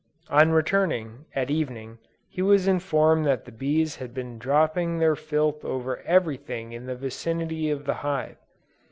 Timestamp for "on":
0.31-0.49